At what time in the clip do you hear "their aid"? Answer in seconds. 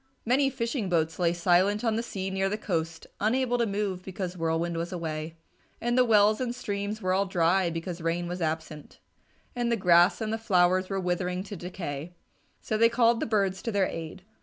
13.71-14.23